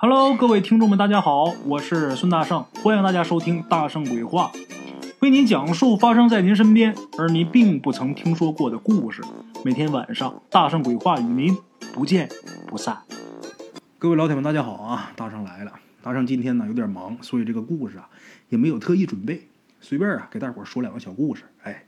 [0.00, 4.52] Hello，各位听众们，大家好，我是孙大圣，欢迎大家收听《大圣鬼话》，
[5.18, 9.24] 为您讲述发生在您身边而您并不曾听说过的故事。
[9.64, 11.56] 每天晚上，《大圣鬼话》与您
[11.92, 12.28] 不见
[12.68, 12.96] 不散。
[13.98, 15.10] 各位老铁们，大家好啊！
[15.16, 15.72] 大圣来了。
[16.00, 18.08] 大圣今天呢有点忙，所以这个故事啊
[18.50, 19.48] 也没有特意准备，
[19.80, 21.42] 随便啊给大伙说两个小故事。
[21.64, 21.86] 哎，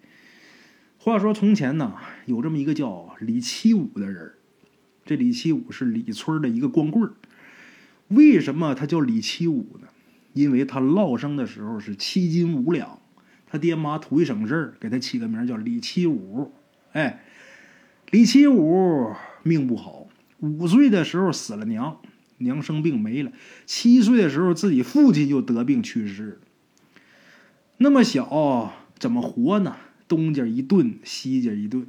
[0.98, 1.94] 话说从前呢
[2.26, 4.32] 有这么一个叫李七武的人，
[5.06, 7.12] 这李七武是李村的一个光棍儿。
[8.10, 9.88] 为什么他叫李七五呢？
[10.32, 13.00] 因为他落生的时候是七斤五两，
[13.46, 16.52] 他爹妈图一省事儿，给他起个名叫李七五。
[16.92, 17.24] 哎，
[18.10, 19.12] 李七五
[19.44, 20.08] 命不好，
[20.38, 22.00] 五岁的时候死了娘，
[22.38, 23.30] 娘生病没了；
[23.64, 26.40] 七岁的时候自己父亲就得病去世。
[27.78, 29.76] 那么小怎么活呢？
[30.06, 31.86] 东家一顿，西家一顿，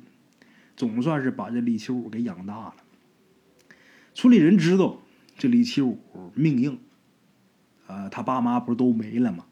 [0.75, 2.75] 总算是把这李七武给养大了。
[4.13, 5.01] 村里人知道。
[5.41, 5.99] 这李七武
[6.35, 6.79] 命硬，
[7.87, 9.45] 呃，他爸妈不是都没了吗？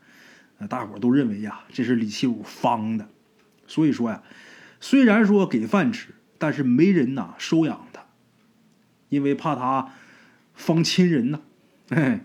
[0.60, 3.10] 呃，大伙都认为呀，这是李七武方的。
[3.66, 4.22] 所以说呀，
[4.80, 8.06] 虽然说给饭吃，但是没人呐收养他，
[9.10, 9.92] 因为怕他
[10.54, 11.42] 方亲人呐。
[11.90, 12.24] 哎，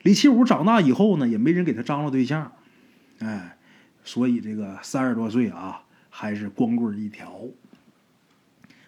[0.00, 2.50] 李七武长大以后呢，也没人给他张罗对象，
[3.18, 3.58] 哎，
[4.04, 7.42] 所以这个三十多岁啊，还是光棍一条。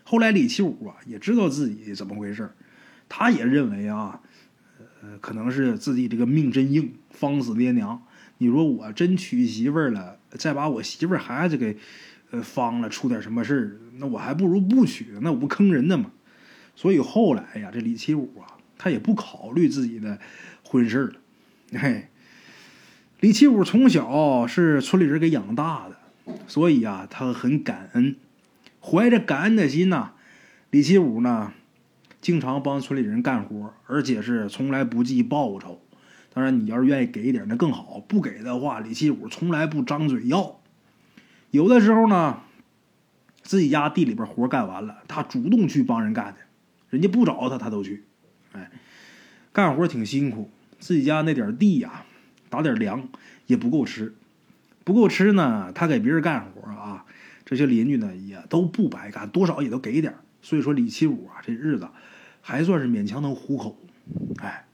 [0.02, 2.50] 后来李七武啊，也知道自己怎么回事
[3.14, 4.22] 他也认为啊，
[5.02, 8.02] 呃，可能是自己这个命真硬，方死爹娘。
[8.38, 11.76] 你说我真娶媳妇儿了，再把我媳妇儿孩子给
[12.30, 16.10] 呃方了，出点什么事儿，那我还不如不娶，那我不坑人的吗？
[16.74, 20.18] 所以后来呀，这李七武啊，他也不考虑自己的
[20.64, 21.14] 婚事了。
[21.78, 22.08] 嘿，
[23.20, 28.16] 李七武从小是村里人给养大的，所以啊，他很感恩，
[28.80, 30.12] 怀着感恩的心呐，
[30.70, 31.52] 李七武呢。
[32.22, 35.82] 经常帮村里人干活，而且是从来不计报酬。
[36.32, 40.60] 当然，你要是愿意给一点，那更好；不给的话，李七武从来不张嘴要。
[41.50, 42.40] 有的时候呢，
[43.42, 46.38] 自己家地里边活干完了，他主动去帮人干去，
[46.90, 48.04] 人家不找他，他都去。
[48.52, 48.70] 哎，
[49.52, 50.48] 干活挺辛苦，
[50.78, 52.04] 自己家那点地呀，
[52.48, 53.08] 打点粮
[53.46, 54.14] 也不够吃，
[54.84, 57.04] 不够吃呢，他给别人干活啊，
[57.44, 60.14] 这些邻居呢也都不白干，多少也都给点。
[60.40, 61.88] 所以说，李七武啊，这日子。
[62.42, 63.78] 还算是勉强能糊口，
[64.38, 64.66] 哎，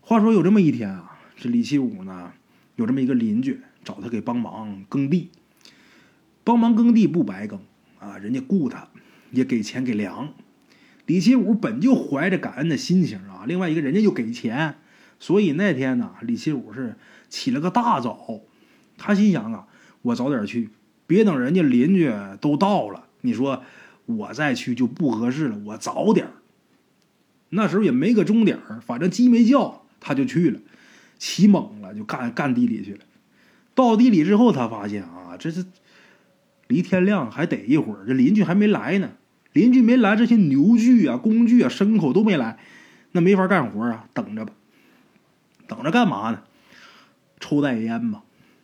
[0.00, 2.32] 话说有这么一天啊，这李七武呢，
[2.76, 5.28] 有这么一个邻居找他给帮忙耕地，
[6.42, 7.60] 帮忙耕地不白耕
[7.98, 8.88] 啊，人家雇他，
[9.30, 10.32] 也给钱给粮。
[11.04, 14.76] 李七武本就怀着感恩的心情啊，另外一个人家又给钱，
[15.20, 16.96] 所以那天呢，李七武是
[17.28, 18.40] 起了个大早，
[18.96, 19.66] 他心想啊，
[20.00, 20.70] 我早点去，
[21.06, 22.10] 别等人家邻居
[22.40, 23.62] 都到了，你说
[24.06, 26.28] 我再去就不合适了，我早点
[27.54, 30.58] 那时候也没个钟点儿，反正鸡没叫，他就去了，
[31.18, 33.00] 起猛了，就干干地里去了。
[33.74, 35.66] 到地里之后，他发现啊，这是
[36.66, 39.10] 离天亮还得一会儿，这邻居还没来呢。
[39.52, 42.58] 邻居没来，这些牛具啊、工具啊、牲口都没来，
[43.10, 44.54] 那没法干活啊，等着吧。
[45.68, 46.42] 等着干嘛呢？
[47.38, 48.22] 抽袋烟吧，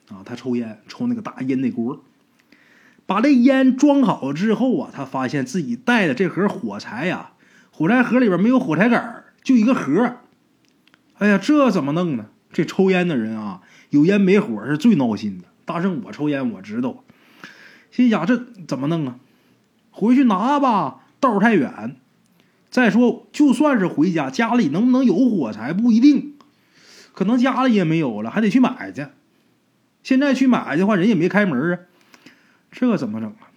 [0.08, 2.02] 啊，他抽烟，抽那个大烟那锅。
[3.04, 7.32] 把这烟装好之后啊，他发现自己带的这盒火柴呀。
[7.78, 10.16] 火柴盒里边没有火柴杆就一个盒。
[11.18, 12.26] 哎呀，这怎么弄呢？
[12.52, 15.44] 这抽烟的人啊，有烟没火是最闹心的。
[15.64, 17.04] 大圣，我抽烟我知道，
[17.92, 19.20] 心想这怎么弄啊？
[19.92, 21.94] 回去拿吧，道太远。
[22.68, 26.34] 再说，就算是回家，家里能不能有火柴不一定，
[27.12, 29.06] 可能家里也没有了，还得去买去。
[30.02, 31.78] 现在去买的话，人也没开门啊，
[32.72, 33.54] 这怎么整啊？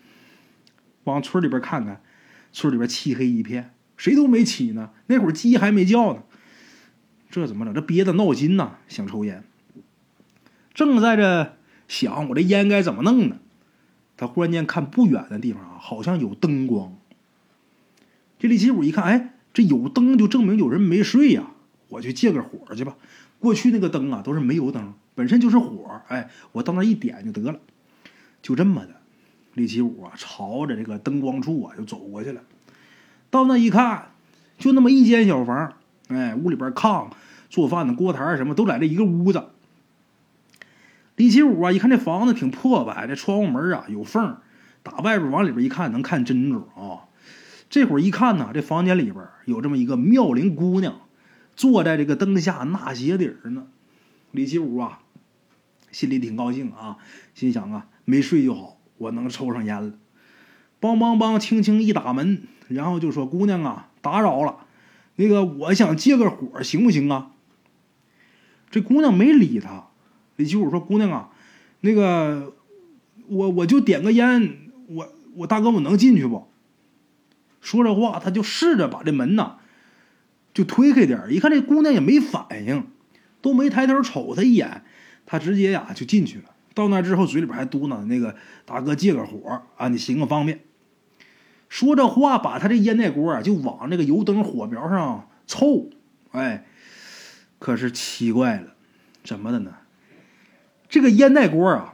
[1.06, 2.04] 往村里边看看，
[2.54, 3.74] 村里边漆黑一片。
[4.02, 6.24] 谁都没起呢，那会儿鸡还没叫呢，
[7.30, 7.72] 这怎么整？
[7.72, 9.44] 这憋得闹心呐，想抽烟。
[10.74, 11.56] 正在这
[11.88, 13.38] 想，我这烟该怎么弄呢？
[14.18, 16.98] 他忽然间看不远的地方啊，好像有灯光。
[18.40, 21.52] 这李七武一看，哎，这有灯就证明有人没睡呀，
[21.90, 22.98] 我去借个火去吧。
[23.38, 27.60] 过去那个灯啊都是煤油灯，本身就是火，哎，我到那一点就得了。
[28.42, 28.96] 就这么的，
[29.54, 32.42] 李七武啊，朝着这个灯光处啊就走过去了。
[33.32, 34.12] 到那一看，
[34.60, 35.74] 就那么一间小房，
[36.10, 37.08] 哎，屋里边炕、
[37.50, 39.46] 做饭的锅台什么都在这一个屋子。
[41.16, 44.38] 李七武啊，一看这房子挺破败，这窗户门啊有缝，
[44.84, 47.08] 打外边往里边一看能看真主啊。
[47.70, 51.00] 这会儿一看呢，这房间里边有这么一个妙龄姑娘，
[51.56, 53.64] 坐在这个灯下纳鞋底儿呢。
[54.32, 55.00] 李七武啊，
[55.92, 56.98] 心里挺高兴啊，
[57.34, 59.94] 心想啊，没睡就好，我能抽上烟了。
[60.82, 62.44] 梆梆梆，轻轻一打门。
[62.74, 64.66] 然后就说：“姑娘啊，打扰了，
[65.16, 67.32] 那个我想借个火，行不行啊？”
[68.70, 69.88] 这姑娘没理他。
[70.38, 71.30] 李七武说：“姑娘啊，
[71.82, 72.54] 那个
[73.28, 74.58] 我我就点个烟，
[74.88, 76.48] 我我大哥我能进去不？”
[77.62, 79.58] 说这话，他就试着把这门呐
[80.54, 82.88] 就推开点一看这姑娘也没反应，
[83.42, 84.84] 都没抬头瞅他一眼，
[85.26, 86.46] 他直接呀就进去了。
[86.74, 88.36] 到那之后，嘴里边还嘟囔：“那个
[88.66, 90.62] 大哥借个火啊，你行个方便。”
[91.72, 95.90] 说这话，把他这烟袋锅啊就往那个油灯火苗上凑。
[96.32, 96.66] 哎，
[97.60, 98.74] 可是奇怪了，
[99.24, 99.76] 怎么的呢？
[100.90, 101.94] 这个烟袋锅啊，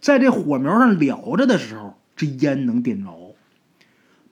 [0.00, 3.36] 在这火苗上燎着的时候，这烟能点着。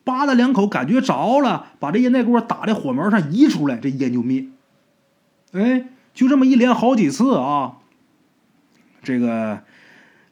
[0.04, 4.46] 扒拉两口，感觉着了，把这烟袋锅打在火苗上移出来，这烟就灭。
[5.52, 7.76] 哎，就这么一连好几次啊。
[9.02, 9.62] 这个。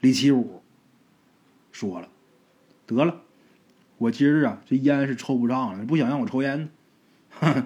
[0.00, 0.62] 李七武
[1.72, 2.08] 说了
[2.86, 3.22] ：“得了，
[3.98, 6.68] 我今儿啊，这烟是抽不上了，不想让我抽烟。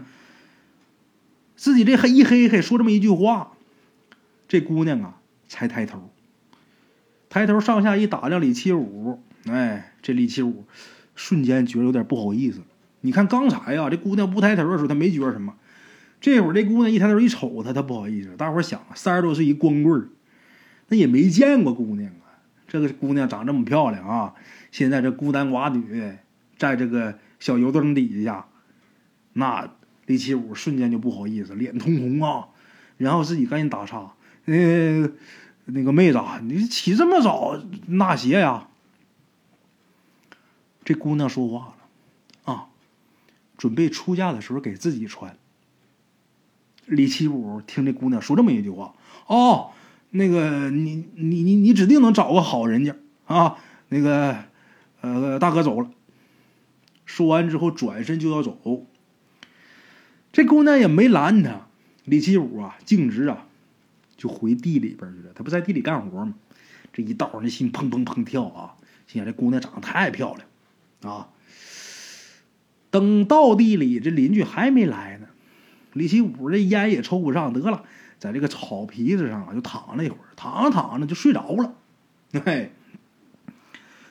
[1.56, 3.53] 自己这黑一黑黑说这么一句话，
[4.49, 5.17] 这姑娘啊
[5.49, 6.11] 才抬头，
[7.29, 10.65] 抬头上下一打量李七五，哎，这李七五
[11.15, 12.61] 瞬间觉得有点不好意思。
[13.00, 15.55] 你看刚才呀，这姑娘不抬头的时候，他没觉得什么，
[16.21, 18.37] 这会儿这姑娘一抬头一瞅他，他不好意思。
[18.37, 20.09] 大伙儿想，三十多岁一光棍儿
[20.88, 24.35] 那也没见过姑娘啊。”这个姑娘长这么漂亮啊！
[24.70, 26.19] 现在这孤男寡女，
[26.56, 28.46] 在这个小油灯底下，
[29.32, 29.70] 那
[30.06, 32.49] 李七武瞬间就不好意思，脸通红啊！
[32.96, 34.14] 然后自己赶紧打岔
[34.46, 35.11] ：“呃，
[35.67, 38.69] 那个妹子，你起这么早纳鞋呀？”
[40.84, 41.75] 这姑娘说话了
[42.52, 42.67] ：“啊，
[43.56, 45.37] 准备出嫁的时候给自己穿。”
[46.87, 48.94] 李七武听这姑娘说这么一句话
[49.26, 49.70] ：“哦。”
[50.12, 52.96] 那个，你你你你指定能找个好人家
[53.26, 53.58] 啊！
[53.90, 54.46] 那个，
[55.00, 55.91] 呃，大哥走了。
[57.05, 58.87] 说完之后，转身就要走。
[60.32, 61.67] 这姑娘也没拦他。
[62.05, 63.47] 李七武啊，径直啊，
[64.17, 65.32] 就回地里边去了。
[65.35, 66.35] 他不在地里干活吗？
[66.93, 68.75] 这一道那心砰砰砰跳啊！
[69.06, 71.29] 心想这姑娘长得太漂亮啊！
[72.91, 75.29] 等到地里，这邻居还没来呢。
[75.93, 77.85] 李七武这烟也抽不上，得了。
[78.19, 81.75] 在这个草皮子上啊，就躺了一会儿，躺着躺着就睡着了。
[82.44, 82.73] 嘿，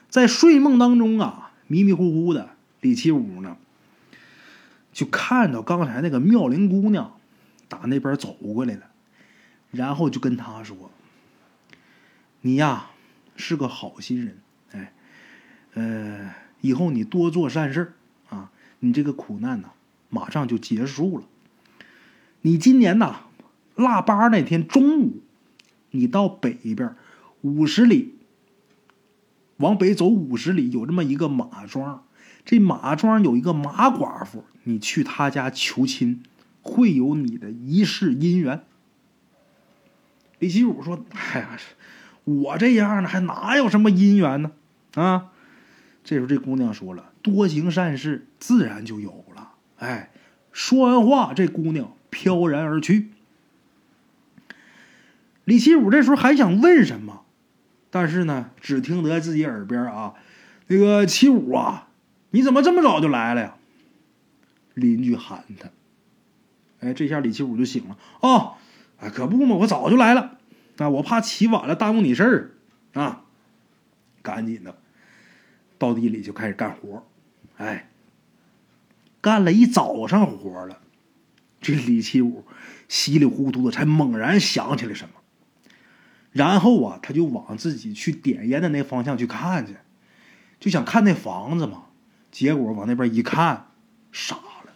[0.09, 2.50] 在睡梦当中啊，迷迷糊糊的，
[2.81, 3.57] 李七武呢，
[4.91, 7.13] 就看到刚才那个妙龄姑娘
[7.67, 8.89] 打那边走过来了，
[9.71, 10.91] 然后就跟他说
[12.41, 12.88] ：“你呀
[13.35, 14.38] 是个好心人，
[14.71, 14.94] 哎，
[15.75, 17.94] 呃，以后你多做善事
[18.29, 19.69] 啊，你这个苦难呐
[20.09, 21.23] 马上就结束了。
[22.41, 23.21] 你今年呐。”
[23.75, 25.21] 腊八那天中午，
[25.91, 26.97] 你到北边
[27.39, 28.15] 五十里，
[29.59, 32.03] 往北走五十里，有这么一个马庄。
[32.44, 36.23] 这马庄有一个马寡妇，你去他家求亲，
[36.61, 38.63] 会有你的一世姻缘。
[40.39, 41.59] 李奇武说：“哎呀，
[42.23, 44.51] 我这样的还哪有什么姻缘呢？
[44.95, 45.31] 啊！”
[46.03, 50.11] 这时候这姑娘说了：“多行善事，自然就有了。”哎，
[50.51, 53.09] 说完话，这姑娘飘然而去。
[55.44, 57.19] 李七武这时候还想问什么，
[57.91, 60.13] 但是呢，只听得自己耳边啊，
[60.68, 61.88] 那个七武啊，
[62.31, 63.56] 你怎么这么早就来了呀？
[64.75, 65.69] 邻居喊他。
[66.80, 67.97] 哎，这下李七武就醒了。
[68.21, 68.53] 哦，
[69.00, 70.37] 哎，可不嘛，我早就来了。
[70.78, 72.52] 啊，我怕起晚了耽误你事儿
[72.94, 73.23] 啊，
[74.21, 74.78] 赶紧的
[75.78, 77.06] 到地里就开始干活。
[77.57, 77.90] 哎，
[79.19, 80.80] 干了一早上活了，
[81.59, 82.45] 这李七武
[82.87, 85.16] 稀里糊涂的才猛然想起来什么。
[86.31, 89.76] 然后啊，他就往自己去点烟的那方向去看去，
[90.59, 91.83] 就想看那房子嘛。
[92.31, 93.68] 结果往那边一看，
[94.12, 94.71] 傻了，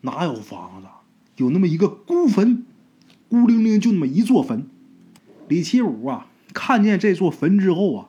[0.00, 0.88] 哪有房子？
[1.36, 2.64] 有那么一个孤坟，
[3.28, 4.66] 孤零零就那么一座坟。
[5.48, 8.08] 李七武啊，看见这座坟之后啊，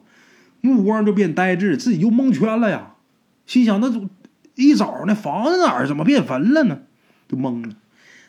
[0.61, 2.95] 目光就变呆滞，自己就蒙圈了呀。
[3.45, 3.91] 心想：那
[4.55, 6.83] 一早那房子哪儿怎么变坟了呢？
[7.27, 7.75] 就懵了。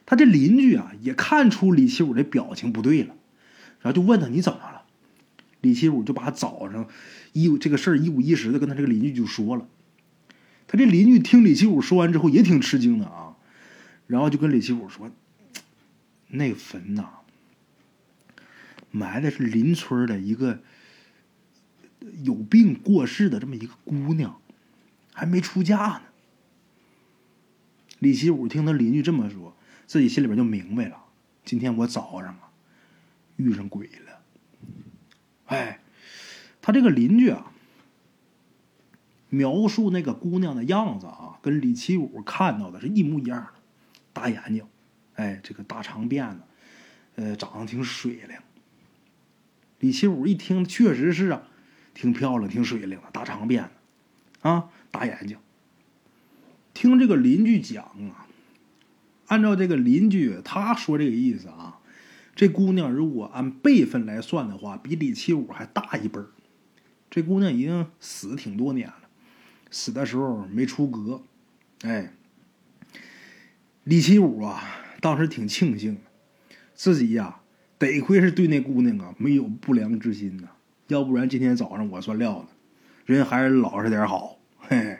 [0.07, 3.16] 他这邻居啊，也看出李七武这表情不对了。
[3.87, 4.83] 然后就问他你怎么了？
[5.61, 6.89] 李七武就把早上
[7.33, 9.69] 一这个事儿一五一十的跟他这个邻居就说了。
[10.67, 13.37] 他这邻居听李七武说完之后也挺吃惊的啊，
[14.09, 15.13] 然后就跟李七武说
[16.27, 17.21] ：“那坟呐，
[18.91, 20.61] 埋的是邻村的一个
[22.25, 24.41] 有病过世的这么一个姑娘，
[25.13, 26.03] 还没出嫁呢。”
[28.01, 30.97] 李七武听他邻居这么说，自己心里边就明白了：
[31.45, 32.51] 今天我早上啊。
[33.37, 34.21] 遇上鬼了，
[35.47, 35.81] 哎，
[36.61, 37.53] 他这个邻居啊，
[39.29, 43.49] 描述那个姑娘的样子啊，跟李七武看到的是一模一样的，
[44.13, 44.67] 大眼睛，
[45.15, 46.41] 哎，这个大长辫子，
[47.17, 48.37] 呃，长得挺水灵。
[49.81, 51.43] 李七武一听，确实是啊，
[51.93, 53.71] 挺漂亮，挺水灵的，大长辫子，
[54.49, 55.39] 啊，大眼睛。
[56.73, 58.27] 听这个邻居讲啊，
[59.27, 61.76] 按照这个邻居他说这个意思啊，
[62.37, 66.27] 这姑娘如果按辈分来算的话，比李七武还大一辈儿。
[67.11, 68.95] 这姑娘已经死挺多年了，
[69.71, 71.23] 死的时候没出阁，
[71.83, 72.13] 哎。
[73.85, 74.63] 李七武啊，
[75.01, 75.97] 当时挺庆幸，
[76.75, 77.41] 自己呀，
[77.79, 80.49] 得亏是对那姑娘啊没有不良之心呐，
[80.89, 82.49] 要不然今天早上我算撂了，
[83.07, 84.39] 人还是老实点好。
[84.59, 84.99] 嘿，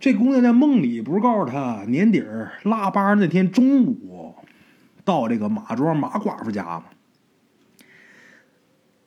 [0.00, 2.22] 这姑娘在梦里不是告诉他年底
[2.64, 4.31] 腊八那天中午
[5.04, 6.84] 到这个马庄马寡妇家嘛？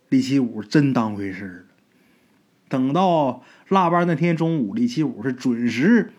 [0.09, 1.63] 李七武真当回事了。
[2.67, 6.11] 等到腊八那天中午，李七武是准时。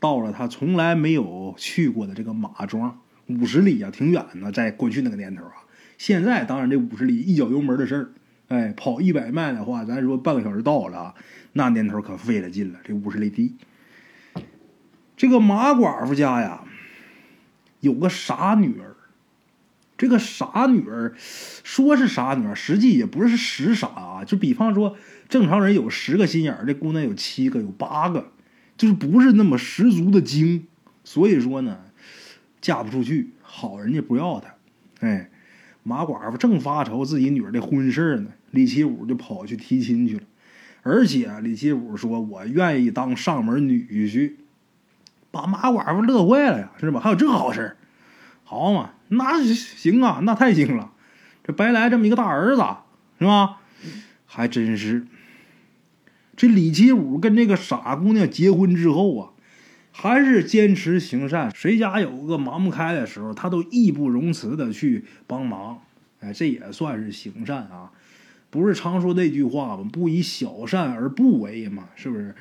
[0.00, 4.52] 到了他从来没有去过的这个马庄，五十里啊，挺远的。
[4.52, 5.64] 在过去那个年头啊，
[5.96, 8.12] 现在当然这五十里一脚油门的事儿，
[8.48, 11.14] 哎，跑一百迈的话，咱说半个小时到了啊。
[11.54, 13.56] 那年头可费了劲了，这五十里地。
[15.16, 16.64] 这个马寡妇家呀，
[17.80, 18.93] 有个傻女儿。
[19.96, 24.24] 这个傻女儿说是傻女儿，实际也不是实傻啊。
[24.24, 24.96] 就比方说，
[25.28, 28.32] 正常人有十个心眼儿，这姑娘有七个，有八个。
[28.76, 30.66] 就是不是那么十足的精，
[31.04, 31.78] 所以说呢，
[32.60, 34.56] 嫁不出去，好人家不要她。
[34.98, 35.30] 哎，
[35.84, 40.24] 马寡妇正发愁自己女儿的婚事呢，李七武就跑去提亲去了。
[40.82, 44.32] 而且李七武说：“我愿意当上门女婿。”
[45.30, 46.98] 把马寡妇乐坏了呀，是吧？
[46.98, 47.76] 还有这好事儿
[48.54, 48.90] 好嘛？
[49.08, 50.92] 那行啊，那太行了，
[51.42, 52.62] 这白来这么一个大儿子，
[53.18, 53.58] 是吧？
[54.26, 55.06] 还真是。
[56.36, 59.30] 这李七武跟这个傻姑娘结婚之后啊，
[59.90, 61.50] 还是坚持行善。
[61.54, 65.80] 谁家有个忙不开的时候，他都义不容辞的去帮忙。
[66.20, 67.90] 哎，这也算是行善啊！
[68.50, 69.88] 不是常说那句话吗？
[69.92, 72.34] 不以小善而不为嘛，是不是？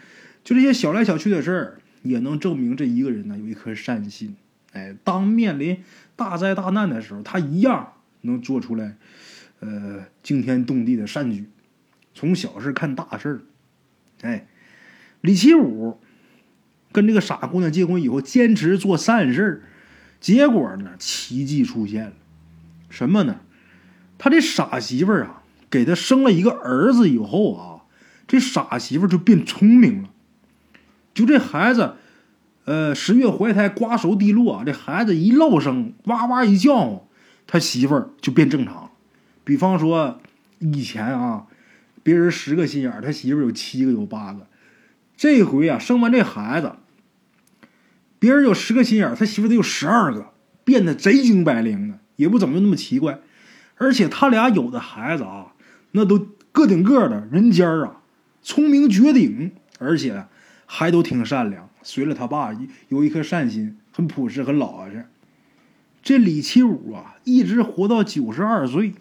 [0.43, 4.35] 就这些小来小去的事儿，也能证明这一个人呢有一颗善心。
[4.71, 5.83] 哎，当面临
[6.15, 8.95] 大灾大难的时候，他一样能做出来，
[9.59, 11.49] 呃，惊天动地的善举。
[12.13, 13.41] 从小事看大事儿。
[14.21, 14.47] 哎，
[15.21, 15.99] 李七武
[16.91, 19.63] 跟这个傻姑娘结婚以后，坚持做善事
[20.21, 22.13] 结果呢，奇迹出现了。
[22.89, 23.41] 什么呢？
[24.19, 27.81] 他这傻媳妇儿啊，给他生了一个儿子以后啊，
[28.27, 30.09] 这傻媳妇儿就变聪明了。
[31.13, 31.95] 就这孩子，
[32.65, 37.07] 呃，十月怀胎，瓜熟蒂落，这孩子一落声，哇哇一叫，
[37.47, 38.91] 他媳妇儿就变正常了。
[39.43, 40.19] 比方说
[40.59, 41.47] 以前啊。
[42.05, 44.45] 别人十个心眼儿，他媳妇儿有七个有八个。
[45.15, 46.73] 这回啊，生完这孩子，
[48.19, 50.33] 别人有十个心眼儿，他媳妇儿得有十二个，
[50.65, 53.19] 变得贼精白灵的，也不怎么那么奇怪。
[53.77, 55.53] 而且他俩有的孩子啊，
[55.91, 58.01] 那都个顶个的人尖儿啊，
[58.41, 60.25] 聪明绝顶，而且
[60.65, 61.69] 还都挺善良。
[61.83, 62.57] 随了他爸，
[62.89, 65.05] 有一颗善心，很朴实，很老实。
[66.01, 68.93] 这李七武啊，一直活到九十二岁。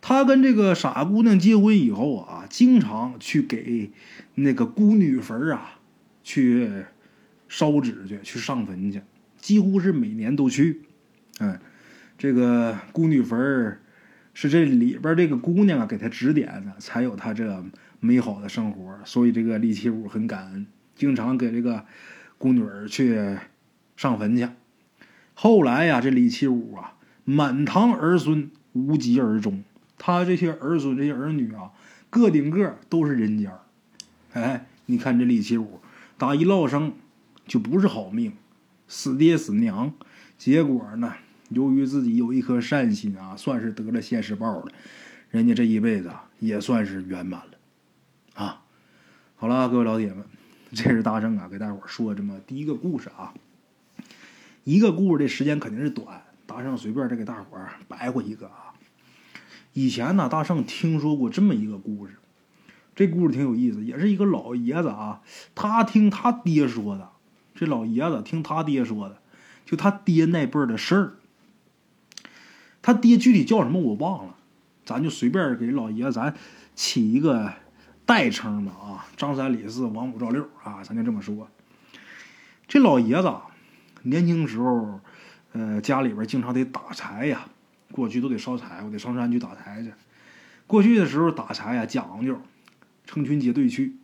[0.00, 3.90] 他跟这个傻姑娘结婚以后啊，经常去给
[4.34, 5.78] 那个孤女坟啊
[6.22, 6.84] 去
[7.48, 9.00] 烧纸去，去上坟去，
[9.38, 10.82] 几乎是每年都去。
[11.38, 11.58] 哎，
[12.18, 13.78] 这个孤女坟
[14.34, 17.64] 是这里边这个姑娘啊给他指点的，才有他这
[18.00, 18.98] 美好的生活。
[19.06, 21.84] 所以这个李七武很感恩，经常给这个
[22.38, 23.38] 孤女儿去
[23.96, 24.48] 上坟去。
[25.34, 29.64] 后来呀，这李七武啊，满堂儿孙无疾而终。
[29.98, 31.70] 他这些儿孙、这些儿女啊，
[32.10, 33.60] 个顶个都是人家。
[34.32, 35.80] 哎，你看这李七武，
[36.18, 36.92] 打一落生
[37.46, 38.32] 就不是好命，
[38.86, 39.92] 死爹死娘。
[40.36, 41.14] 结果呢，
[41.48, 44.66] 由于自己有一颗善心啊，算是得了现世报了。
[45.30, 47.58] 人家这一辈子也算是圆满了。
[48.34, 48.62] 啊，
[49.36, 50.24] 好了，各位老铁们，
[50.72, 53.34] 这是大圣啊，给大伙说这么第一个故事啊。
[54.64, 58.74] 一个故事的时间肯定是短，大圣随便再给大伙白话一个啊。
[59.72, 62.14] 以前呢，大圣听说过这么一个故事，
[62.94, 65.20] 这故事挺有意思，也是一个老爷子啊，
[65.54, 67.10] 他听他爹说的，
[67.54, 69.18] 这老爷子听他爹说的，
[69.66, 71.12] 就他爹那辈儿的事儿。
[72.80, 74.36] 他爹具体叫什么我忘了，
[74.84, 76.34] 咱就随便给老爷子咱
[76.74, 77.52] 起一个
[78.06, 81.48] 代称吧啊，张三李四王五赵六啊，咱就这么说。
[82.68, 83.32] 这老爷子
[84.02, 85.00] 年轻时候，
[85.52, 87.46] 呃，家里边经常得打柴呀。
[87.92, 89.92] 过去都得烧柴，我得上山去打柴去。
[90.66, 92.36] 过去的时候打柴呀讲究，
[93.06, 93.96] 成群结队去，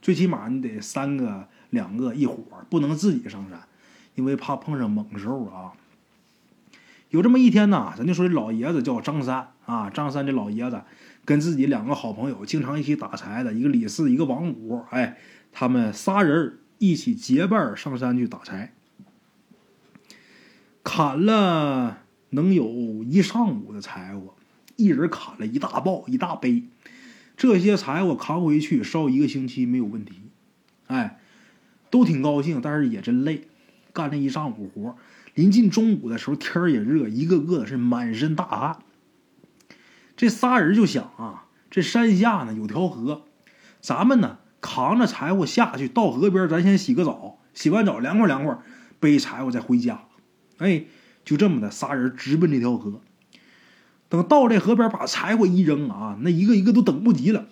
[0.00, 3.60] 最起码你得三个、两个一伙，不能自己上山，
[4.14, 5.72] 因为怕碰上猛兽啊。
[7.12, 10.80] 有这么一天呢，咱就说这老爷子叫张三啊，张三这老爷子
[11.26, 15.18] 跟自己两个好朋友经常一起打柴的，一个李四，一个王五，哎，
[15.52, 18.72] 他们仨人一起结伴上山去打柴，
[20.82, 21.98] 砍了
[22.30, 24.34] 能有一上午的柴火，
[24.76, 26.62] 一人砍了一大抱一大背，
[27.36, 30.14] 这些柴火扛回去烧一个星期没有问题，
[30.86, 31.20] 哎，
[31.90, 33.42] 都挺高兴，但是也真累，
[33.92, 34.96] 干了一上午活。
[35.34, 38.78] 临近中午的时候，天儿也热，一个个的是满身大汗。
[40.16, 43.22] 这仨人就想啊，这山下呢有条河，
[43.80, 48.58] 咱们呢扛着柴火下去，到河边咱先洗个澡，洗完澡凉快凉快，
[49.00, 50.04] 背柴火再回家。
[50.58, 50.84] 哎，
[51.24, 53.00] 就这么的，仨人直奔这条河。
[54.10, 57.46] 等到这河边，把柴火一扔啊，那一个一个都等不及了，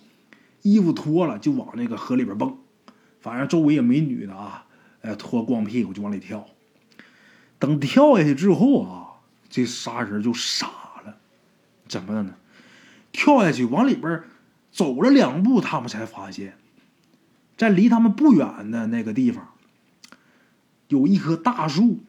[0.61, 2.59] 衣服脱了就往那个河里边蹦。
[3.19, 4.65] 反正周围也没女的啊，
[5.01, 6.45] 哎，脱光屁股就往里跳。
[7.61, 10.65] 等跳下去之后啊，这仨人就傻
[11.05, 11.15] 了，
[11.87, 12.33] 怎么了呢？
[13.11, 14.23] 跳下去往里边
[14.71, 16.57] 走了两步，他们才发现，
[17.55, 19.49] 在离他们不远的那个地方，
[20.87, 21.99] 有一棵大树，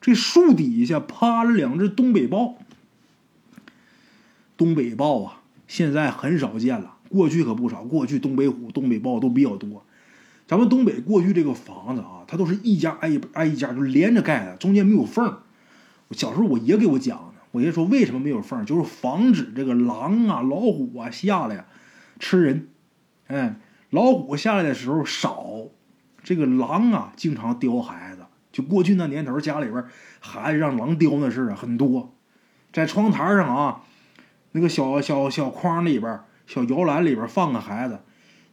[0.00, 2.56] 这树底下趴了两只东北豹。
[4.56, 7.84] 东北豹啊，现在很少见了，过去可不少。
[7.84, 9.84] 过去东北虎、东北豹都比较多。
[10.50, 15.24] 咱们东北过去这个房子啊，它都是一家挨一挨一家就连着盖的，中间没有缝
[16.08, 21.66] 我小时候我爷给我讲的，我爷说为什么没有缝就是防止这个狼啊、老虎啊下来呀
[22.18, 22.68] 吃人。
[23.28, 25.46] 哎，老虎下来的时候少，
[26.24, 28.22] 这个狼啊经常叼孩子。
[28.50, 29.84] 就过去那年头，家里边
[30.18, 32.12] 孩子让狼叼那事儿啊很多，
[32.72, 33.82] 在窗台上啊，
[34.50, 38.00] 那个小小小筐里边、小摇篮里边放个孩子。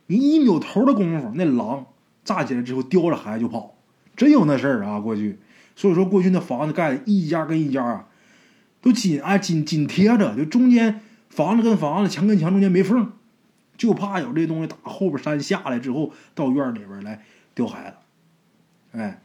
[0.08, 1.86] 你一扭头的功夫，那狼
[2.24, 3.76] 炸起来之后叼着孩子就跑，
[4.16, 5.00] 真有那事儿啊！
[5.00, 5.40] 过去，
[5.76, 8.08] 所以说过去那房子盖的一家跟一家啊，
[8.82, 13.12] 都紧挨紧紧贴着，就中间房子跟房子、墙跟墙中间没缝，
[13.78, 17.98] 就怕有这东西打后边山下来之后到院里边来叼孩子。
[18.98, 19.22] 哎，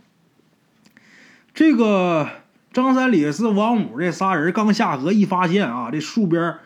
[1.55, 2.29] 这个
[2.73, 6.57] 张三李四王五这仨人刚下河，一发现啊，这树边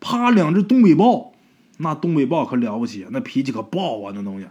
[0.00, 1.32] 趴两只东北豹。
[1.78, 4.12] 那东北豹可了不起，那脾气可暴啊！
[4.14, 4.46] 那东西，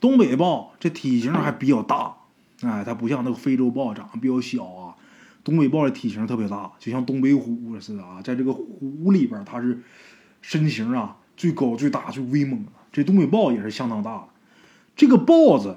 [0.00, 2.14] 东北豹这体型还比较大，
[2.62, 4.94] 哎，它不像那个非洲豹长得比较小啊。
[5.42, 8.20] 东北豹的体型特别大，就像东北虎似的啊。
[8.22, 9.80] 在这个虎里边，它是
[10.42, 12.64] 身形啊最高、最大、最威猛。
[12.92, 14.24] 这东北豹也是相当大的。
[14.96, 15.76] 这个豹子，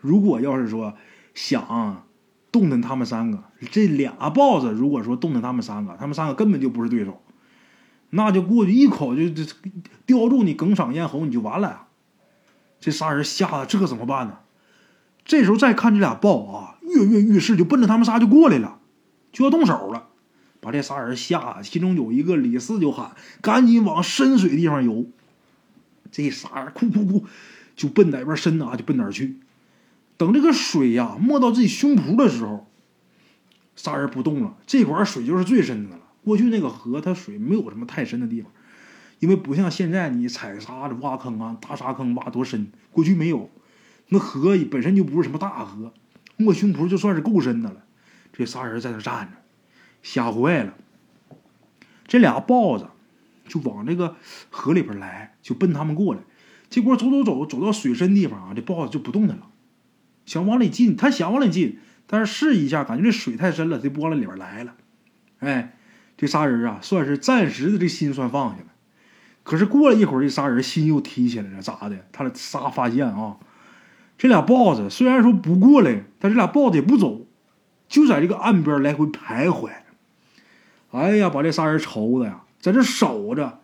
[0.00, 0.94] 如果要是说
[1.34, 2.04] 想
[2.52, 7.20] 动弹他们三个，这俩豹子如果说动弹他们三个，他们三个根本就不是对手。
[8.14, 9.44] 那就过去一口就就
[10.06, 11.88] 叼住你，哽嗓咽喉，你就完了。
[12.80, 14.38] 这仨人吓得这可怎么办呢？
[15.24, 18.78] 这时候再看这俩豹啊，跃跃欲试，就奔着他们仨就过来了，
[19.32, 20.08] 就要动手了。
[20.60, 25.06] 把这仨人吓得，其中有一个李四就喊：“赶紧往深水地方游！”
[26.12, 27.26] 这仨人哭哭哭，
[27.74, 29.36] 就奔哪边深啊，就奔哪去。
[30.16, 32.66] 等这个水呀没到自己胸脯的时候，
[33.74, 34.56] 仨人不动了。
[34.66, 36.02] 这管水就是最深的了。
[36.24, 38.50] 过去那个河，它水没有什么太深的地方，
[39.18, 42.72] 因为不像现在你采沙子挖坑啊，大沙坑挖多深。
[42.90, 43.50] 过去没有，
[44.08, 45.92] 那河本身就不是什么大河，
[46.36, 47.84] 没胸脯就算是够深的了。
[48.32, 49.32] 这仨人在那站着，
[50.02, 50.74] 吓坏了。
[52.06, 52.88] 这俩豹子
[53.46, 54.16] 就往这个
[54.50, 56.20] 河里边来，就奔他们过来。
[56.70, 59.48] 结果走走走，走到水深地方啊，这豹子就不动弹了，
[60.24, 64.74] 想往里进，他想往里进，但是试一下，感觉这水太深了，就不往里边来了。
[65.40, 65.76] 哎。
[66.16, 68.66] 这仨人啊，算是暂时的这心算放下了。
[69.42, 72.06] 可是过了一会儿，这仨人心又提起来了，咋的？
[72.12, 73.36] 他俩仨发现啊，
[74.16, 77.26] 这俩豹子虽然说不过来，但这俩豹子也不走，
[77.88, 79.70] 就在这个岸边来回徘徊。
[80.92, 83.60] 哎呀，把这仨人愁的呀，在这守着。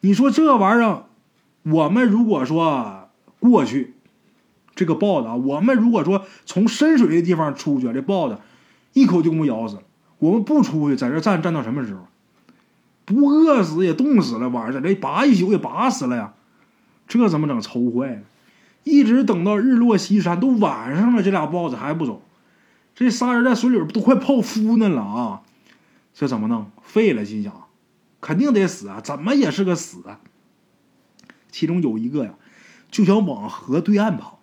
[0.00, 1.06] 你说这玩意儿，
[1.62, 3.08] 我们如果说
[3.40, 3.94] 过去，
[4.74, 8.38] 这个豹子啊，我们如果说从深水的地方出去，这豹子
[8.92, 9.82] 一口就给我咬死了。
[10.24, 12.06] 我们不出去，在这站站到什么时候？
[13.04, 16.32] 不饿死也冻死了，晚上在这拔一宿也拔死了呀！
[17.06, 17.60] 这怎么整？
[17.60, 18.22] 愁坏了！
[18.84, 22.22] 一直等到日落西山，都晚上了，这俩豹子还不走。
[22.94, 25.42] 这仨人在水里都快泡芙呢了啊！
[26.14, 26.70] 这怎么弄？
[26.82, 27.22] 废了！
[27.26, 27.52] 心想，
[28.22, 29.02] 肯定得死啊！
[29.02, 29.98] 怎么也是个死！
[31.50, 32.32] 其中有一个呀，
[32.90, 34.40] 就想往河对岸跑，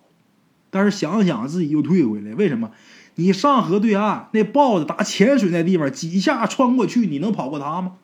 [0.70, 2.70] 但是想想自己又退回来，为什么？
[3.14, 7.94] 你上河对岸，那豹子打潜水那地方，几下穿过去，你能跑过它吗？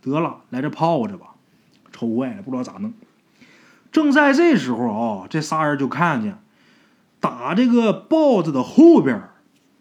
[0.00, 1.34] 得了，来这泡着吧，
[1.92, 2.92] 愁坏了，不知道咋弄。
[3.92, 6.38] 正在这时候啊，这仨人就看见
[7.20, 9.22] 打这个豹子的后边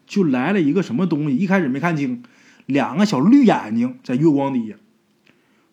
[0.07, 2.23] 就来了一个什么东西，一开始没看清，
[2.65, 4.75] 两个小绿眼睛在月光底下。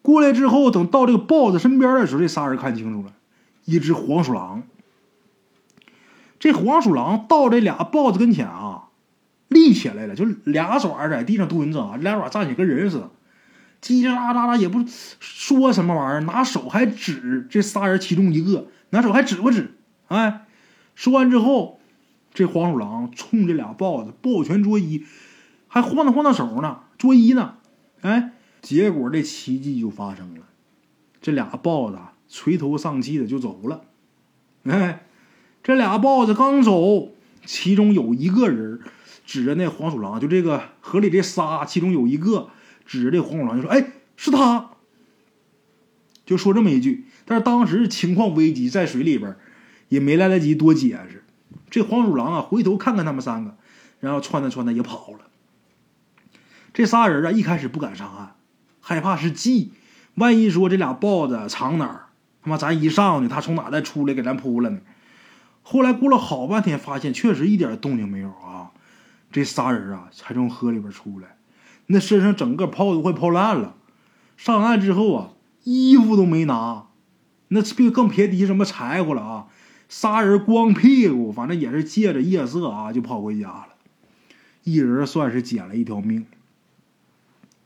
[0.00, 3.12] 过来之后，等到这个豹子身边的时候，这仨人看清楚了，
[3.64, 4.64] 一只黄鼠狼。
[6.42, 8.88] 这黄鼠狼到这俩豹子跟前啊，
[9.46, 13.10] 立起来了，就俩爪在地上蹲着啊，俩爪站起跟人似的，
[13.80, 14.84] 叽叽喳喳的也不
[15.20, 19.76] 说什么玩意儿，拿手还指这仨人其中一个，拿手还指不指？
[20.08, 20.44] 哎，
[20.96, 21.78] 说完之后，
[22.34, 25.04] 这黄鼠狼冲这俩豹子抱拳作揖，
[25.68, 27.54] 还晃荡晃荡手呢，作揖呢。
[28.00, 30.40] 哎，结果这奇迹就发生了，
[31.20, 33.82] 这俩豹子垂头丧气的就走了。
[34.64, 35.04] 哎。
[35.62, 37.12] 这俩豹子刚走，
[37.44, 38.80] 其中有一个人
[39.24, 42.48] 指着那黄鼠狼，就这个河里这仨，其中有一个
[42.84, 44.70] 指着这黄鼠狼就说：“哎，是他。”
[46.26, 47.04] 就说这么一句。
[47.24, 49.36] 但是当时情况危急，在水里边
[49.88, 51.24] 也没来得及多解释。
[51.70, 53.56] 这黄鼠狼啊，回头看看他们三个，
[54.00, 55.20] 然后窜的窜的也跑了。
[56.74, 58.34] 这仨人啊，一开始不敢上岸，
[58.80, 59.72] 害怕是计，
[60.16, 62.06] 万一说这俩豹子藏哪儿，
[62.42, 64.80] 他妈咱一上去，他从哪再出来给咱扑了呢？
[65.62, 68.72] 后来过了好半天，发现确实一点动静没有啊！
[69.30, 71.36] 这仨人啊，才从河里边出来，
[71.86, 73.76] 那身上整个泡都快泡烂了。
[74.36, 75.30] 上岸之后啊，
[75.64, 76.86] 衣服都没拿，
[77.48, 79.46] 那更更别提什么柴火了啊！
[79.88, 83.68] 仨人光屁股，反正也是借着夜色啊，就跑回家了。
[84.64, 86.26] 一人算是捡了一条命。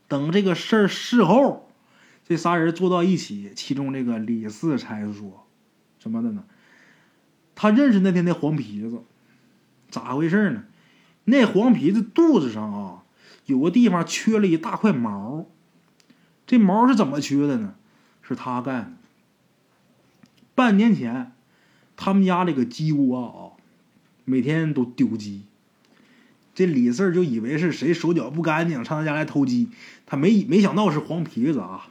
[0.07, 1.69] 等这个事儿事后，
[2.27, 5.47] 这仨人坐到一起，其中这个李四才说
[5.99, 6.43] ：“什么的呢？”
[7.59, 9.01] 他认识那天那黄皮子，
[9.89, 10.63] 咋回事呢？
[11.23, 13.03] 那黄皮子肚子上啊，
[13.47, 15.47] 有个地方缺了一大块毛。
[16.45, 17.73] 这毛是怎么缺的呢？
[18.21, 18.91] 是他干的。
[20.53, 21.31] 半年前，
[21.95, 23.57] 他们家这个鸡窝啊，
[24.23, 25.41] 每天都丢鸡。
[26.53, 29.69] 这李四就以为是谁手脚不干净，上他家来偷鸡。
[30.05, 31.87] 他没没想到是黄皮子啊。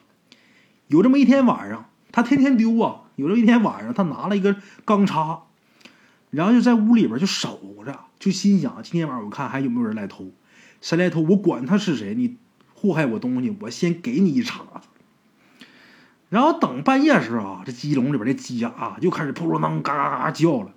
[0.86, 3.02] 有这么一天晚上，他天天丢啊。
[3.16, 5.42] 有这么一天晚上，他拿了一个钢叉。
[6.30, 10.30] 然后就在屋里边就守着，就心想今天晚上我看还有没有人来偷，
[10.80, 12.36] 谁来偷我管他是谁，你
[12.74, 14.88] 祸害我东西，我先给你一茬子。
[16.28, 20.72] 然后等半夜时候啊，这鸡笼里边的鸡啊就开始扑噜囔嘎嘎嘎叫了。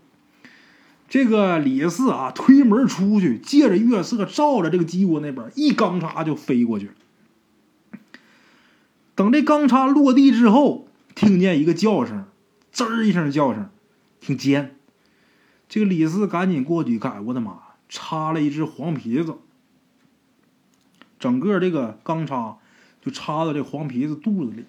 [1.09, 6.91] 这个李四啊推门出去，借着月色照着这个鸡窝那边，一钢叉就飞过去。
[9.15, 12.25] 等这钢叉落地之后，听见一个叫声，
[12.71, 13.69] 滋一声叫声，
[14.21, 14.75] 挺尖。
[15.69, 17.59] 这个李四赶紧过去一看，我的妈！
[17.87, 19.35] 插了一只黄皮子，
[21.19, 22.57] 整个这个钢叉
[23.01, 24.65] 就插到这黄皮子肚子里边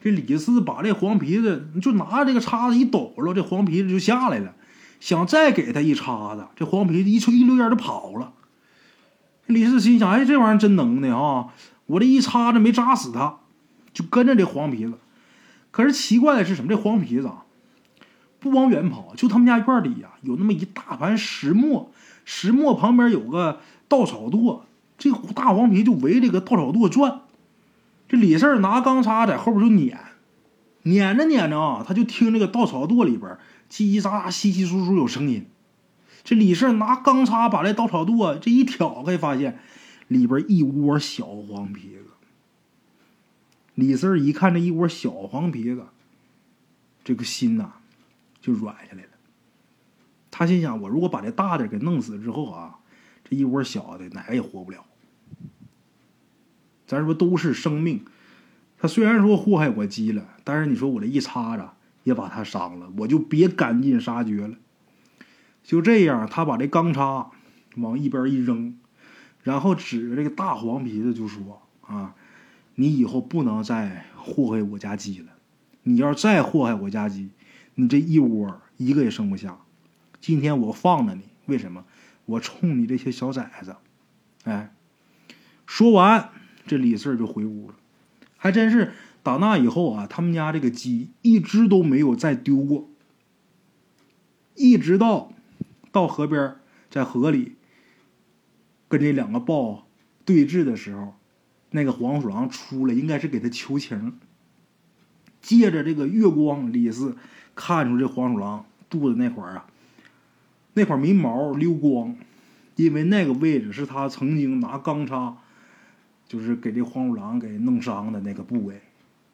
[0.00, 4.54] 这李四把这黄皮子就拿这个叉子一抖了，这黄皮子就下来了。
[5.00, 8.32] 想再给他一叉子，这黄皮子一吹一溜烟就跑了。
[9.46, 11.48] 李四心想：哎，这玩意儿真能耐啊！
[11.86, 13.38] 我这一叉子没扎死他，
[13.92, 14.94] 就跟着这黄皮子。
[15.70, 16.68] 可是奇怪的是什么？
[16.68, 17.44] 这黄皮子啊！
[18.40, 21.90] 不往远跑，就他们家院里呀，有那么一大盘石磨，
[22.24, 24.60] 石磨旁边有个稻草垛，
[24.96, 27.22] 这大黄皮就围这个稻草垛转。
[28.08, 29.98] 这李四拿钢叉在后边就撵，
[30.82, 33.36] 撵着撵着啊，他就听这个稻草垛里边
[33.70, 35.46] 叽叽喳喳、稀稀疏疏有声音。
[36.24, 39.58] 这李四拿钢叉把这稻草垛这一挑开，发现
[40.06, 42.04] 里边一窝小黄皮子。
[43.74, 45.86] 李四一看这一窝小黄皮子，
[47.04, 47.72] 这个心呐。
[48.40, 49.08] 就软下来了。
[50.30, 52.78] 他心想：我如果把这大的给弄死之后啊，
[53.24, 54.84] 这一窝小的哪个也活不了。
[56.86, 58.04] 咱说都是生命，
[58.78, 61.68] 他虽然说祸害我鸡了，但是你说我这一叉子
[62.04, 64.56] 也把他伤了，我就别赶尽杀绝了。
[65.62, 67.30] 就这样，他把这钢叉
[67.76, 68.78] 往一边一扔，
[69.42, 72.14] 然后指着这个大黄皮子就说：“啊，
[72.76, 75.26] 你以后不能再祸害我家鸡了。
[75.82, 77.30] 你要再祸害我家鸡。”
[77.80, 79.56] 你这一窝一个也生不下，
[80.20, 81.84] 今天我放了你，为什么？
[82.24, 83.76] 我冲你这些小崽子，
[84.42, 84.74] 哎！
[85.64, 86.30] 说完，
[86.66, 87.76] 这李四就回屋了。
[88.36, 92.90] 还真是，打那以后啊，他们家这个鸡一只都没有再丢过。
[94.56, 95.32] 一直到
[95.92, 96.56] 到河边，
[96.90, 97.54] 在河里
[98.88, 99.86] 跟这两个豹
[100.24, 101.14] 对峙的时候，
[101.70, 104.18] 那个黄鼠狼出来，应该是给他求情。
[105.40, 107.16] 借着这个月光，李四。
[107.58, 109.66] 看出这黄鼠狼肚子那块儿啊，
[110.74, 112.14] 那块没毛溜光，
[112.76, 115.38] 因为那个位置是他曾经拿钢叉，
[116.28, 118.80] 就是给这黄鼠狼给弄伤的那个部位，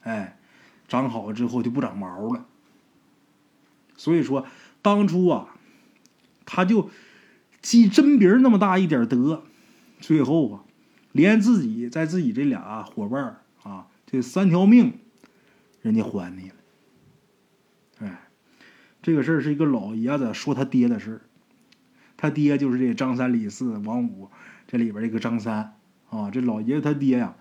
[0.00, 0.38] 哎，
[0.88, 2.46] 长好之后就不长毛了。
[3.94, 4.46] 所以说，
[4.80, 5.54] 当初啊，
[6.46, 6.88] 他就
[7.60, 9.44] 积针鼻那么大一点德，
[10.00, 10.64] 最后啊，
[11.12, 14.94] 连自己在自己这俩伙伴啊，这三条命，
[15.82, 16.54] 人家还你了。
[19.04, 21.20] 这个事儿是一个老爷子说他爹的事儿，
[22.16, 24.30] 他爹就是这张三李四王五
[24.66, 25.74] 这里边这个张三
[26.08, 27.34] 啊，这老爷子他爹呀，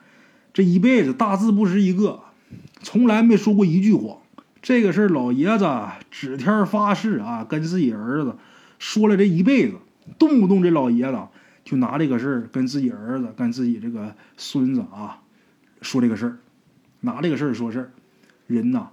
[0.51, 2.19] 这一辈子大字不识一个，
[2.81, 4.17] 从来没说过一句谎。
[4.61, 5.65] 这个事儿，老爷子
[6.11, 8.35] 指天发誓啊，跟自己儿子
[8.77, 9.75] 说了这一辈子，
[10.19, 11.17] 动不动这老爷子
[11.63, 15.21] 就拿这个事儿跟自己儿子、跟自己这个孙子啊
[15.81, 16.37] 说这个事儿，
[16.99, 17.91] 拿这个事儿说事儿。
[18.47, 18.89] 人呐，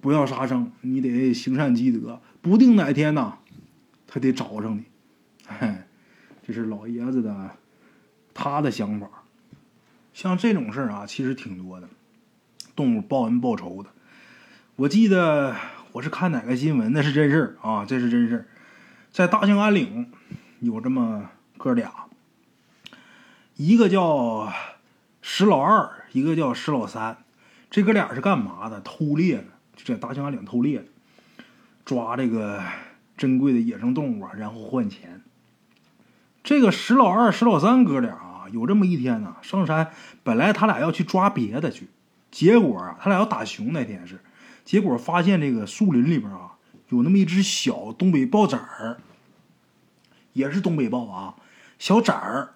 [0.00, 3.38] 不要杀生，你得行善积德，不定哪天呐，
[4.06, 4.84] 他得找上你。
[5.48, 5.86] 哎，
[6.46, 7.50] 这是老爷子的
[8.34, 9.08] 他的想法。
[10.12, 11.88] 像这种事儿啊，其实挺多的，
[12.74, 13.90] 动物报恩报仇的。
[14.76, 15.54] 我记得
[15.92, 18.46] 我是看哪个新闻，那是真事儿啊，这是真事儿。
[19.12, 20.10] 在大兴安岭
[20.60, 22.06] 有这么哥俩，
[23.56, 24.52] 一个叫
[25.22, 27.18] 石老二，一个叫石老三。
[27.70, 28.80] 这哥俩是干嘛的？
[28.80, 29.44] 偷猎的，
[29.76, 30.84] 就在大兴安岭偷猎，
[31.84, 32.60] 抓这个
[33.16, 35.20] 珍贵的野生动物啊，然后换钱。
[36.42, 39.90] 这个石老二、石老三哥俩啊，有这么一天呢，上山，
[40.22, 41.88] 本来他俩要去抓别的去，
[42.30, 44.20] 结果啊，他俩要打熊那天是。
[44.64, 46.52] 结果发现这个树林里边啊，
[46.88, 48.98] 有那么一只小东北豹崽儿，
[50.32, 51.34] 也是东北豹啊，
[51.78, 52.54] 小崽儿。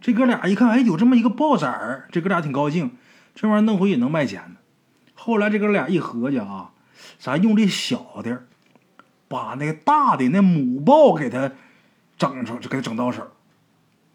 [0.00, 2.90] 这哥俩一看，哎，有这么一个豹崽儿，这哥俩挺高兴，
[3.34, 4.56] 这玩意儿弄回也能卖钱呢。
[5.24, 6.72] 后来这哥俩一合计啊，
[7.16, 8.44] 咱用这小的，
[9.28, 11.52] 把那大的那母豹给它
[12.18, 13.30] 整出，就给它整到手，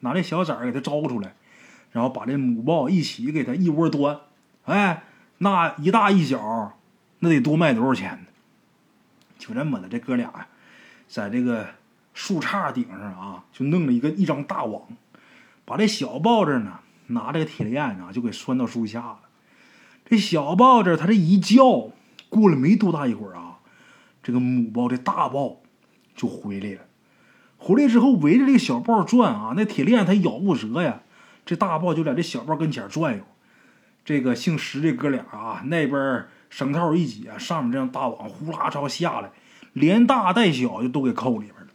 [0.01, 1.33] 拿这小崽儿给它招出来，
[1.93, 4.19] 然后把这母豹一起给它一窝端，
[4.65, 5.03] 哎，
[5.37, 6.73] 那一大一小。
[7.19, 8.25] 那得多卖多少钱呢？
[9.39, 10.45] 就这么的，这哥俩
[11.07, 11.67] 在这个
[12.13, 14.83] 树杈顶上啊，就弄了一个一张大网，
[15.63, 19.19] 把这小豹子呢拿这个铁链啊，就给拴到树下了。
[20.09, 21.91] 这小豹子它这一叫，
[22.29, 23.59] 过了没多大一会儿啊，
[24.23, 25.61] 这个母豹这大豹
[26.15, 26.81] 就回来了。
[27.57, 31.01] 回来之后围着这个小豹转啊，那铁链它咬不折呀。
[31.45, 33.23] 这大豹就在这小豹跟前转悠。
[34.05, 36.25] 这个姓石的哥俩啊，那边。
[36.49, 39.31] 绳套一解，上面这样大网呼啦朝下来，
[39.73, 41.67] 连大带小就都给扣里边了。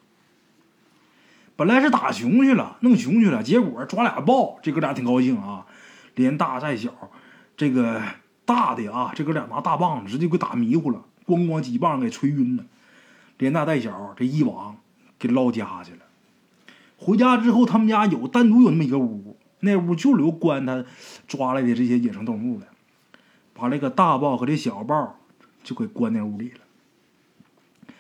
[1.57, 5.67] 本来是打熊去了，弄熊去了，结果抓俩豹，这哥俩挺高兴啊，
[6.15, 6.91] 连大带小，
[7.55, 8.01] 这个
[8.45, 12.65] 大的啊，这哥俩拿大棒子直接给打迷糊了，咣咣几棒给吹晕了，
[13.39, 14.77] 连大带小这一网
[15.19, 16.01] 给捞家去了。
[16.99, 20.85] 回家之后，他们家有单独有那么一个屋，那屋就留关他
[21.27, 22.67] 抓来的这些野生动物的。
[23.55, 25.19] 把这个大豹和这小豹
[25.63, 27.95] 就给关在屋里了。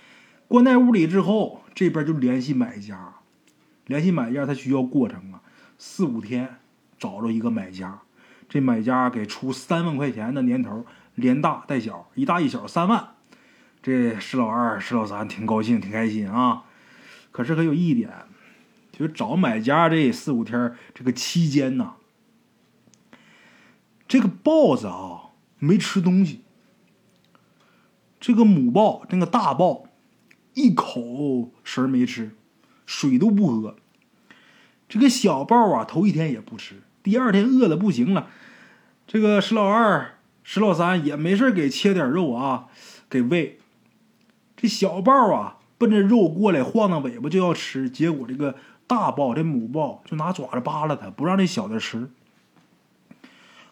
[0.48, 3.14] 关在屋里之后，这边就联系买家，
[3.86, 5.40] 联系买家，他需要过程啊，
[5.78, 6.56] 四五天
[6.98, 8.00] 找着一个买家，
[8.52, 10.84] 这买家给出三万块钱的年头，
[11.14, 13.14] 连大带小，一大一小三万。
[13.82, 16.64] 这石老二、石老三挺高兴，挺开心啊。
[17.30, 18.12] 可是可有一点，
[18.92, 21.94] 就找买家这四五天这个期间呢，
[24.06, 25.30] 这个豹子啊。
[25.58, 26.42] 没吃东西，
[28.20, 29.84] 这个母豹，那个大豹，
[30.54, 32.32] 一口食没吃，
[32.84, 33.76] 水都不喝。
[34.88, 38.28] 这个小豹啊，头一天也不吃，第二天饿的不行了。
[39.06, 42.66] 这个石老二、石老三也没事给切点肉啊，
[43.10, 43.58] 给喂。
[44.56, 52.08] 这小豹啊，奔着肉过来，晃荡尾巴就要吃，结果这个大豹，这母豹就拿爪子扒拉它，不让这小的吃。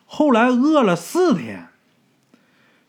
[0.04, 1.68] 后来饿了四天。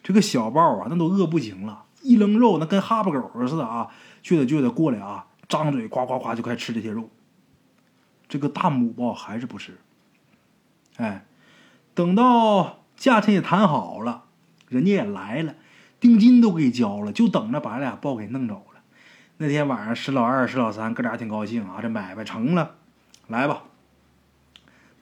[0.03, 3.89] 这个小豹啊，那都饿不行了，一扔肉，那跟哈巴狗似的啊，
[4.23, 7.07] 就得就得过来啊，张嘴呱呱呱就开始吃这些肉。
[8.27, 9.77] 这个大母豹还是不吃。
[10.97, 11.25] 哎，
[11.93, 14.25] 等到价钱也谈好了，
[14.69, 15.55] 人家也来了，
[15.99, 18.81] 定金都给交了，就等着把俩豹给弄走了。
[19.37, 22.75] 那天晚上，石老二、石老三哥俩挺高兴啊，这买卖成了，
[23.27, 23.63] 来吧。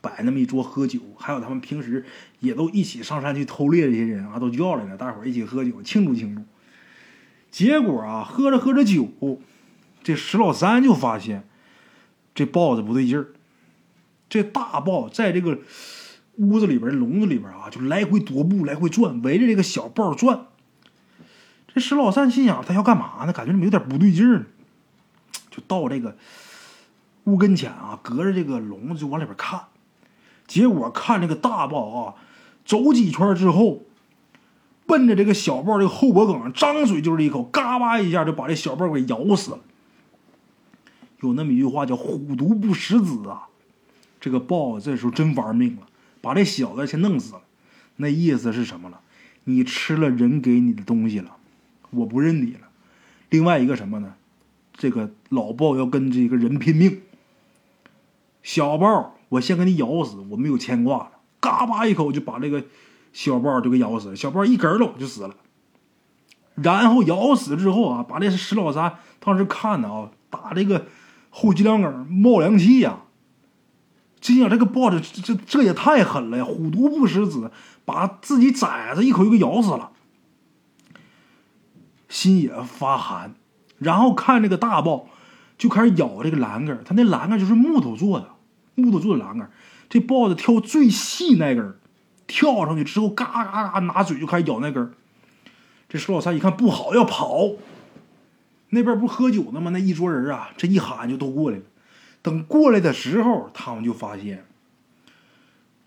[0.02, 2.06] 摆那么一桌喝酒，还有他们平时
[2.40, 6.44] 也都一起上山去偷猎这些人啊，都叫来了，大伙一起喝酒庆祝庆祝。
[7.52, 9.10] 结果啊，喝着喝着酒，
[10.02, 11.44] 这石老三就发现
[12.34, 13.28] 这豹子不对劲儿。
[14.30, 15.60] 这大豹在这个
[16.36, 20.46] 屋子里边、笼子里边啊，就来回踱步、来回转，围着这个小豹转。
[21.74, 23.34] 这石老三心想，他要干嘛呢？
[23.34, 24.46] 感觉怎么有点不对劲儿呢？
[25.52, 26.16] 就到这个
[27.26, 29.62] 屋跟前啊，隔着这个笼子就往里边看。
[30.48, 32.16] 结果看这个大豹啊，
[32.66, 33.84] 走几圈之后，
[34.88, 39.60] 奔着这个小豹这个后脖梗张嘴就是一口，嘎巴一下就把这小豹给咬死了。
[41.22, 43.49] 有那么一句话叫“虎毒不食子”啊。
[44.20, 45.84] 这个豹子这时候真玩命了，
[46.22, 47.42] 把这小子先弄死了。
[47.98, 49.02] 那意思是什么了？
[49.46, 51.38] 你吃了人给你的东西了，
[51.90, 52.70] 我不认你了。
[53.30, 54.14] 另外一个什么呢？
[54.74, 57.02] 这个老豹要跟这个人拼命。
[58.44, 61.12] 小豹，我先给你咬死，我没有牵挂了。
[61.40, 62.64] 嘎巴一口就把这个
[63.12, 65.36] 小豹就给咬死了，小豹一咯喽就死了。
[66.56, 70.86] 然后咬死之后啊，把这石老三当时看的啊，打这个
[71.30, 73.00] 后脊梁梗冒凉气呀。
[74.30, 76.44] 心想这个豹子这这这也太狠了呀！
[76.44, 77.50] 虎毒不食子，
[77.84, 79.90] 把自己崽子一口就给咬死了，
[82.08, 83.34] 心也发寒。
[83.80, 85.08] 然后看这个大豹
[85.58, 88.30] 就开始咬这个栏杆，它那栏杆就是木头做的，
[88.76, 89.50] 木头做的栏杆。
[89.90, 91.76] 这豹子挑最细那根
[92.28, 94.94] 跳上去之后，嘎嘎嘎拿嘴就开始咬那根
[95.88, 97.50] 这石老三一看不好，要跑。
[98.70, 99.72] 那边不喝酒呢吗？
[99.72, 101.64] 那一桌人啊，这一喊就都过来了。
[102.22, 104.46] 等过来的时候，他们就发现，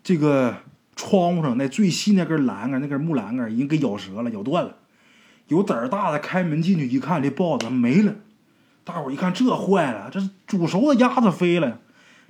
[0.03, 0.57] 这个
[0.95, 4.77] 窗户上那最细那根栏杆，那根木栏杆已经给咬折了，咬断了。
[5.47, 8.15] 有胆儿大的开门进去一看，这豹子没了。
[8.83, 11.79] 大伙儿一看，这坏了，这煮熟的鸭子飞了。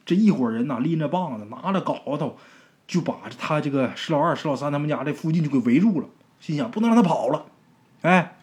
[0.05, 2.37] 这一伙人呐，拎着棒子，拿着镐头，
[2.85, 6.07] 就把他这个石老二、石老三他们家这附近就给围住了。
[6.39, 7.45] 心想，不能让他跑了。
[8.01, 8.35] 哎，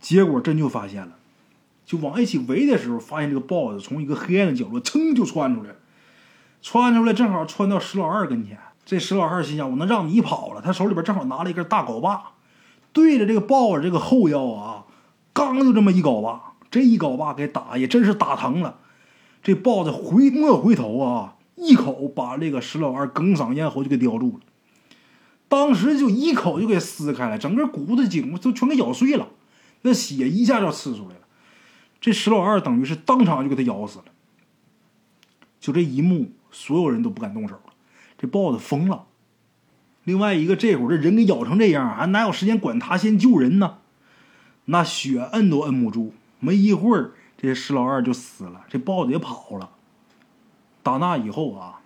[0.00, 1.12] 结果真就发现了，
[1.92, 5.74] 就往一起围的时候，发现这个豹子从一个黑暗的角落噌就窜出来，
[6.62, 8.58] 窜出来正好窜到石老二跟前。
[8.86, 10.62] 这石老二心想，我能让你跑了。
[10.62, 12.30] 他手里边正好拿了一根大镐把，
[12.94, 14.86] 对着这个豹子这个后腰啊，
[15.34, 18.78] 刚就这么一镐把，这一镐把给打也真是打疼了。
[19.42, 24.40] 这豹子回没回头啊，一口把这个石老二哽嗓咽喉就给叼住了。
[25.50, 29.28] 当时就一口就给撕开了，整个骨头颈都全给咬碎了，
[29.82, 31.21] 那血一下就呲出来了。
[32.02, 34.06] 这石老二等于是当场就给他咬死了。
[35.60, 37.72] 就这一幕，所有人都不敢动手了。
[38.18, 39.06] 这豹子疯了。
[40.02, 43.78] 另外一个，这会儿这人给咬成这样，还哪有时间管他先救人呢？
[44.64, 49.70] 那血摁都摁不住，没一会儿，这石老二就死了，这豹子也跑了。
[50.82, 51.78] 打那以后啊，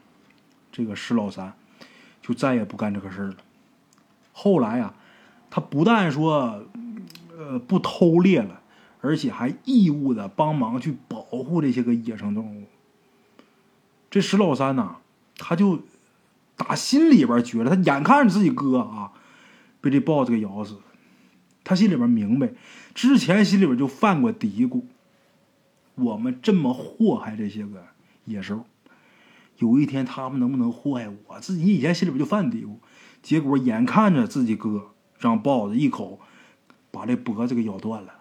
[0.72, 1.52] 这个石老三
[2.22, 3.36] 就再也不干这个事儿了。
[4.32, 4.94] 后来啊，
[5.50, 6.64] 他不但说，
[7.36, 8.62] 呃，不偷猎了，
[9.00, 12.64] 而且还义务的帮忙去保护这些个野生动物。
[14.10, 14.96] 这石老三呐，
[15.36, 15.80] 他就
[16.56, 19.12] 打心里边觉得，他眼看着自己哥啊
[19.80, 20.78] 被这豹子给咬死，
[21.64, 22.50] 他心里边明白，
[22.94, 24.82] 之前心里边就犯过嘀咕：
[25.96, 27.84] 我们这么祸害这些个
[28.24, 28.64] 野兽，
[29.58, 31.40] 有一天他们能不能祸害我？
[31.40, 32.76] 自己以前心里边就犯嘀咕。
[33.22, 36.20] 结果眼看着自己哥让豹子一口
[36.92, 38.15] 把这脖子给咬断了，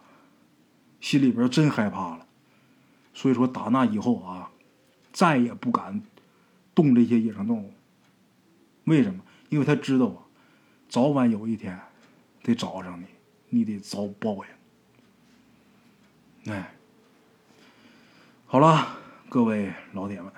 [1.05, 2.25] 心里边真害怕了。
[3.13, 4.49] 所以说打那以后啊，
[5.13, 6.01] 再也不敢
[6.73, 7.71] 动这些野生动物。
[8.85, 9.23] 为什么？
[9.49, 10.25] 因为他知道啊，
[10.89, 11.79] 早晚有一天
[12.41, 13.05] 得找上你，
[13.49, 14.43] 你得遭报
[16.43, 16.51] 应。
[16.51, 16.73] 哎，
[18.47, 18.97] 好了，
[19.29, 20.33] 各位老铁们，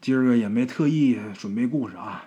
[0.00, 2.24] 今儿个也没特意准备故事啊。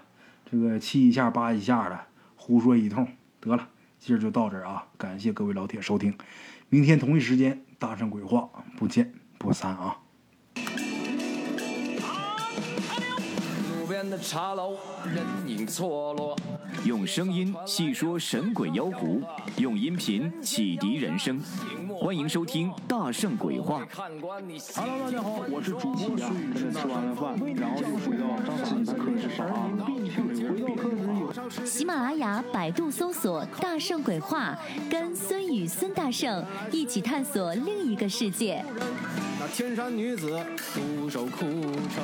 [0.50, 2.00] 这个七一下八一下的
[2.38, 3.06] 胡说一通，
[3.42, 3.68] 得了，
[4.04, 4.88] 今儿就到这儿啊！
[4.98, 6.18] 感谢各位老铁收听，
[6.70, 10.00] 明天同一时间大圣鬼话不见不散啊！
[14.02, 14.76] 边的茶楼，
[15.14, 16.36] 人影错落。
[16.86, 19.22] 用声音细说神鬼妖狐，
[19.58, 21.40] 用音频启迪人生。
[22.00, 23.86] 欢迎收听《大圣鬼话》。
[24.76, 28.26] Hello，大家好，我是主播孙宇，吃完了饭，然后就回到
[28.66, 29.46] 自己的课室上。
[31.64, 34.58] 喜马拉雅、百度搜索“大圣鬼话”，
[34.90, 38.66] 跟孙宇、孙大圣一起探索另一个世界。
[39.40, 42.04] 那天山女子独守空城，